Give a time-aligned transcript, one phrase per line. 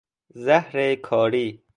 [0.43, 1.63] زهر کاری